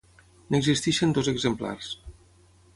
N'existeixen 0.55 1.13
dos 1.19 1.31
exemplars. 1.35 1.93